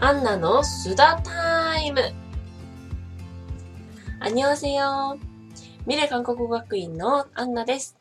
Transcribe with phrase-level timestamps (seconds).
[0.00, 2.00] アンナのスダタイム。
[4.20, 5.18] あにわせよ。
[5.88, 7.96] 未来韓国語学院のアンナです。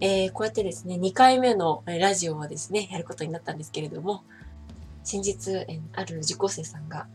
[0.00, 4.22] えー、こうやってですね、2回目のラジオをですね、やることになったんですけれども、
[5.02, 7.06] 先日、ある受講生さんが、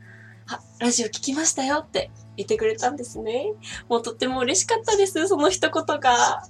[0.48, 3.54] あ、ラジオ聞きましたよって言ってくれたんですね。
[3.90, 6.48] もうとっても嬉しかったです、その一言が。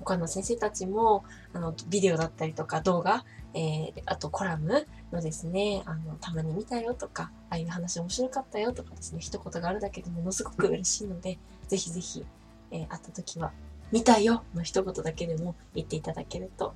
[0.00, 12.24] 他の先生たちも、あの、ビデオだったりとか動画、えー、あとコラムのですね、あの、たまに見たよとか、ああいう話面白かったよとかですね、一言があるだけでものすごく嬉しいので、ぜひぜひ、
[12.70, 13.52] えー、会った時は、
[13.92, 16.74] 見たよの一言だけでも言っていただけると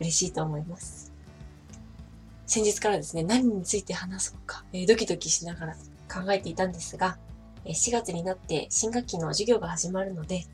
[0.00, 1.12] 嬉しいと思います。
[2.46, 5.74] 先日からですね、何について話そうか、えー、ドキドキしながら
[6.12, 7.18] 考えていたんですが、
[7.64, 10.44] 4月になって新学期の授業が始まるので、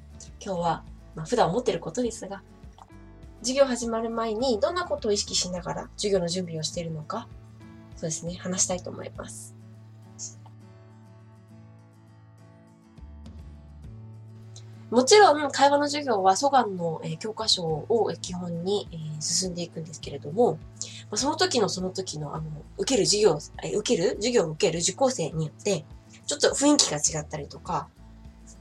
[0.44, 0.84] 今日は
[1.18, 2.42] まあ、普段思ってることですが、
[3.42, 7.26] 授業始まる前にどんなことを意識しながら授業の準備をしているのか、
[7.96, 9.56] そうですね、話したいと思います。
[14.90, 20.58] もちろん、会話の授業は蘇我の、教科書を基本に、進んでいくんですけれども、
[21.14, 22.44] その時のその時の、あの、
[22.78, 23.38] 受ける授業、
[23.76, 25.84] 受ける授業を受ける受講生によって、
[26.26, 27.88] ちょっと雰囲気が違ったりとか、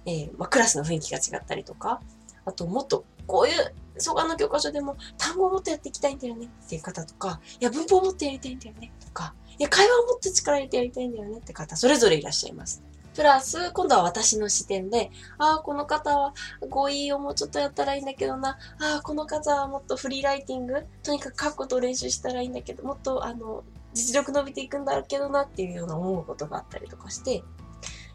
[0.07, 2.01] えー、まあ、クラスの雰囲気が違ったりとか、
[2.47, 12.81] あともっとこういう蘇我の教科書でも単語をもっとやっていきたいんだよねっていう方とか、いや文法をもっとやりたいんだよねとか、いや会話をもっと力入れてやりたいんだよねって方、それぞれいらっしゃいます。
[13.15, 15.09] プラス、今度は私の視点で、
[15.39, 16.33] ああ、この方は
[16.69, 27.43] 語彙をもうちょっとやったらいいんだけどな、ああ、この方はもっとフリーライティング、とにかく書くことを練習したらいいんだけど、もっとあの、実力伸びていくんだけどなっていうような思うことがあったりとかして、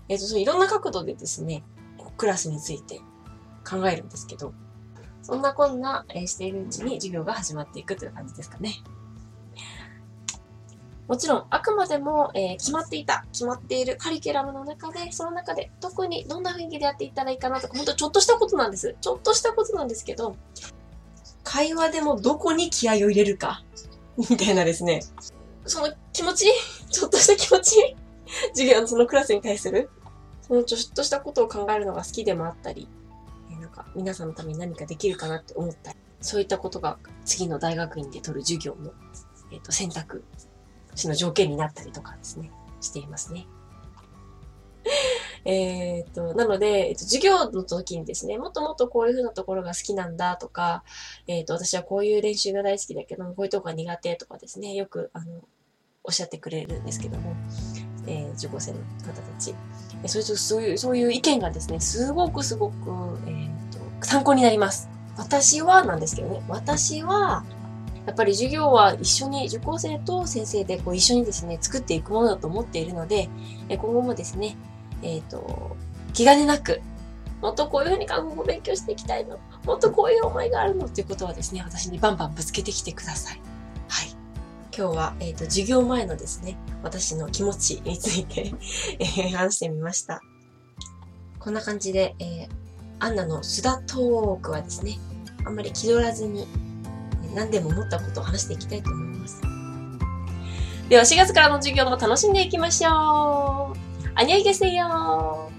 [0.08, 1.64] えっ、ー、と、そのいろんな角度でですね、
[2.16, 3.00] クラスについて
[3.62, 4.52] 考えるんですけど、
[5.22, 8.74] そんなこんな、え、しているうちに授業が始まっていくという感じですかね。
[11.08, 18.96] もちろん、あくまでも、え、決まっていた、決まっているカリキュラムの中で、その中で特にどんな雰囲気でやっていったらいいかなとか、ほんとちょっとしたことなんです。
[19.00, 20.36] ちょっとしたことなんですけど、
[21.44, 23.62] 会話でもどこに気合を入れるか、
[24.16, 25.02] みたいなですね。
[25.66, 26.46] その気持ち
[26.90, 27.96] ちょっとした気持ち
[28.50, 29.90] 授業のそのクラスに対する、
[30.40, 32.88] そのちょっとしたことを考えるのが好きでもあったり、
[33.62, 35.92] なんか皆さんのために何かできるかなって思った。
[35.92, 38.92] り、そういったことが次の大学院で取る授業の、
[39.52, 40.24] えっ、ー、と選択
[40.96, 42.50] 肢の条件になったりとかですね、
[42.80, 43.46] していますね。
[45.44, 50.82] えっと、なので、えっと、授業の時にですね、もっともっとこういう風なところが好きなんだとか、
[51.28, 55.40] えっと、私はこういう練習が大好きだけど、こういうとこが苦手とかですね、よく、あの、
[56.04, 57.34] おっしゃってくれるんですけども、
[58.06, 59.54] えー、受講生の方たち。
[60.06, 62.74] そういう、そういう、そういう意見がですね、すごくすごく、
[63.26, 63.50] えー、
[64.02, 64.88] 参考になります。
[65.16, 67.44] 私はなんですけどね、私は、
[68.06, 73.28] やっぱり授業は一緒に、受講生と先生でこう一緒にですね、作っていくものだと思っているので、
[73.68, 74.56] 今後もですね、
[75.02, 75.76] えっ、ー、と、
[76.12, 76.80] 気兼ねなく、
[77.40, 83.34] もっとこういうふうに韓国語を勉強していきたいの、もっとこういう思いがあるのっていうことはですね、私にバンバンぶつけてきてくださ。
[83.34, 83.40] い。
[84.76, 88.54] 今日は、えっ、ー、と、授業前のですね、私の気持ちについて
[88.98, 90.22] え、話してみました。
[91.38, 92.62] こんな感じで、えー
[93.02, 94.96] アンナの須田トークはですね、
[95.44, 96.46] あんまり気取らずに、
[97.34, 99.42] 何でも思ったことを話していきたいと思います。
[100.88, 103.76] では4月からの授業も楽しんでいきましょう。
[104.14, 105.50] あにゃいげせよ